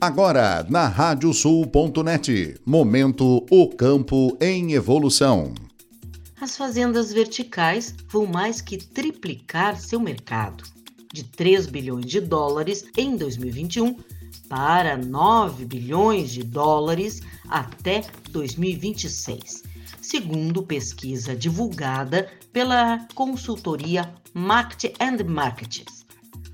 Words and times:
Agora, 0.00 0.64
na 0.70 0.86
radiosul.net, 0.86 2.54
momento 2.64 3.44
O 3.50 3.68
Campo 3.68 4.38
em 4.40 4.74
Evolução. 4.74 5.54
As 6.40 6.56
fazendas 6.56 7.12
verticais 7.12 7.96
vão 8.08 8.24
mais 8.24 8.60
que 8.60 8.76
triplicar 8.76 9.76
seu 9.76 9.98
mercado, 9.98 10.62
de 11.12 11.24
3 11.24 11.66
bilhões 11.66 12.06
de 12.06 12.20
dólares 12.20 12.84
em 12.96 13.16
2021 13.16 13.96
para 14.48 14.96
9 14.96 15.64
bilhões 15.64 16.30
de 16.30 16.44
dólares 16.44 17.20
até 17.48 18.04
2026, 18.30 19.64
segundo 20.00 20.62
pesquisa 20.62 21.34
divulgada 21.34 22.30
pela 22.52 23.04
consultoria 23.16 24.14
Market 24.32 24.94
and 25.00 25.24
Markets. 25.24 25.97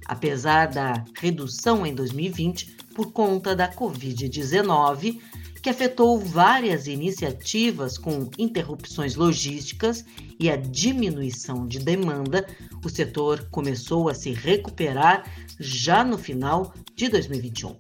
Apesar 0.07 0.67
da 0.67 1.05
redução 1.19 1.87
em 1.87 1.95
2020 1.95 2.77
por 2.95 3.11
conta 3.13 3.57
da 3.57 3.73
Covid-19, 3.73 5.21
que 5.63 5.71
afetou 5.71 6.19
várias 6.19 6.87
iniciativas 6.87 7.97
com 7.97 8.29
interrupções 8.39 9.15
logísticas 9.15 10.05
e 10.39 10.51
a 10.51 10.57
diminuição 10.57 11.67
de 11.67 11.79
demanda, 11.79 12.47
o 12.85 12.89
setor 12.91 13.49
começou 13.51 14.11
a 14.11 14.15
se 14.15 14.31
recuperar 14.31 15.25
já 15.59 16.05
no 16.05 16.19
final 16.19 16.75
de 16.95 17.09
2021. 17.09 17.75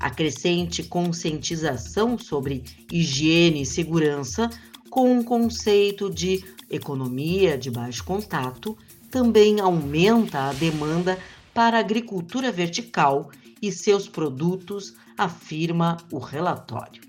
A 0.00 0.08
crescente 0.08 0.82
conscientização 0.82 2.16
sobre 2.16 2.64
higiene 2.90 3.62
e 3.62 3.66
segurança, 3.66 4.48
com 4.88 5.12
um 5.12 5.22
conceito 5.22 6.08
de 6.08 6.42
economia 6.70 7.58
de 7.58 7.70
baixo 7.70 8.04
contato, 8.04 8.74
também 9.10 9.60
aumenta 9.60 10.48
a 10.48 10.52
demanda 10.54 11.18
para 11.58 11.78
a 11.78 11.80
agricultura 11.80 12.52
vertical 12.52 13.32
e 13.60 13.72
seus 13.72 14.06
produtos, 14.06 14.94
afirma 15.16 15.96
o 16.12 16.18
relatório. 16.18 17.02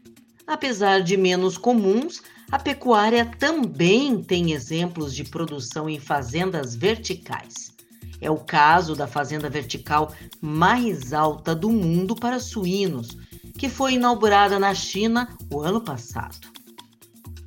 Apesar 0.47 1.03
de 1.03 1.15
menos 1.15 1.55
comuns, 1.55 2.23
a 2.51 2.57
pecuária 2.57 3.31
também 3.37 4.23
tem 4.23 4.51
exemplos 4.51 5.13
de 5.13 5.23
produção 5.23 5.87
em 5.87 5.99
fazendas 5.99 6.73
verticais. 6.73 7.75
É 8.19 8.31
o 8.31 8.37
caso 8.37 8.95
da 8.95 9.05
fazenda 9.05 9.51
vertical 9.51 10.15
mais 10.41 11.13
alta 11.13 11.53
do 11.53 11.69
mundo 11.69 12.15
para 12.15 12.39
suínos, 12.39 13.19
que 13.55 13.69
foi 13.69 13.93
inaugurada 13.93 14.57
na 14.57 14.73
China 14.73 15.29
o 15.53 15.61
ano 15.61 15.79
passado. 15.79 16.47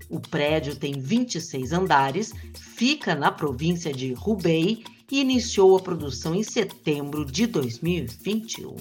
O 0.08 0.20
prédio 0.20 0.76
tem 0.76 1.00
26 1.00 1.72
andares, 1.72 2.32
fica 2.54 3.12
na 3.16 3.32
província 3.32 3.92
de 3.92 4.14
Hubei 4.24 4.84
e 5.10 5.20
iniciou 5.20 5.76
a 5.76 5.80
produção 5.80 6.34
em 6.34 6.42
setembro 6.42 7.24
de 7.24 7.46
2021. 7.46 8.76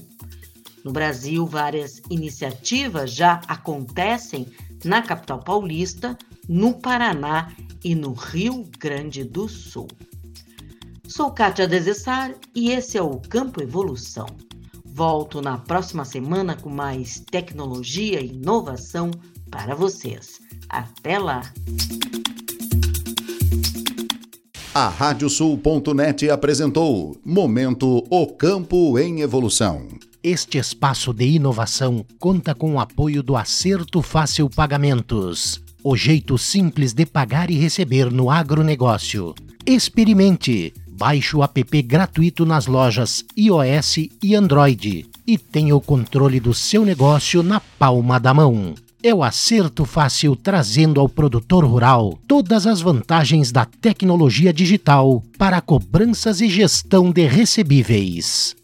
No 0.84 0.92
Brasil, 0.92 1.46
várias 1.46 2.02
iniciativas 2.10 3.14
já 3.14 3.42
acontecem 3.48 4.48
na 4.84 5.02
capital 5.02 5.40
paulista, 5.40 6.18
no 6.50 6.74
Paraná 6.74 7.52
e 7.84 7.94
no 7.94 8.14
Rio 8.14 8.68
Grande 8.80 9.24
do 9.24 9.48
Sul. 9.48 9.88
Sou 11.08 11.32
Kátia 11.32 11.68
Desessar 11.68 12.34
e 12.56 12.72
esse 12.72 12.98
é 12.98 13.02
o 13.02 13.20
Campo 13.20 13.62
Evolução. 13.62 14.28
Volto 14.86 15.42
na 15.42 15.58
próxima 15.58 16.04
semana 16.04 16.56
com 16.56 16.70
mais 16.70 17.20
tecnologia 17.20 18.22
e 18.22 18.34
inovação 18.34 19.12
para 19.50 19.76
vocês. 19.76 20.40
Até 20.70 21.20
lá! 21.20 21.42
A 24.74 24.88
Radiosul.net 24.88 26.30
apresentou 26.30 27.20
Momento 27.26 28.06
O 28.10 28.26
Campo 28.26 28.98
em 28.98 29.20
Evolução. 29.20 29.86
Este 30.24 30.58
espaço 30.58 31.12
de 31.12 31.26
inovação 31.26 32.06
conta 32.18 32.56
com 32.56 32.76
o 32.76 32.80
apoio 32.80 33.22
do 33.22 33.36
Acerto 33.36 34.02
Fácil 34.02 34.50
Pagamentos. 34.50 35.62
O 35.84 35.98
jeito 35.98 36.38
simples 36.38 36.94
de 36.94 37.06
pagar 37.06 37.52
e 37.52 37.56
receber 37.56 38.10
no 38.10 38.32
agronegócio. 38.32 39.36
Experimente! 39.66 40.74
Baixe 40.88 41.36
o 41.36 41.44
app 41.44 41.82
gratuito 41.82 42.46
nas 42.46 42.66
lojas 42.66 43.26
iOS 43.38 43.98
e 44.24 44.36
Android 44.36 45.06
e 45.28 45.38
tenha 45.38 45.76
o 45.76 45.82
controle 45.82 46.40
do 46.40 46.54
seu 46.54 46.86
negócio 46.86 47.44
na 47.44 47.60
palma 47.60 48.22
da 48.22 48.34
mão. 48.34 48.74
É 49.04 49.12
o 49.16 49.24
acerto 49.24 49.84
fácil 49.84 50.36
trazendo 50.36 51.00
ao 51.00 51.10
produtor 51.10 51.66
rural 51.66 52.20
todas 52.28 52.68
as 52.68 52.82
vantagens 52.82 53.52
da 53.52 53.66
tecnologia 53.66 54.54
digital 54.54 55.24
para 55.40 55.60
cobranças 55.60 56.40
e 56.40 56.48
gestão 56.48 57.12
de 57.12 57.26
recebíveis. 57.26 58.56